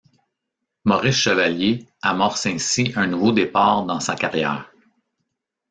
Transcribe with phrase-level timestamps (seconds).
[0.83, 4.73] Maurice Chevalier amorce ainsi un nouveau départ dans sa carrière.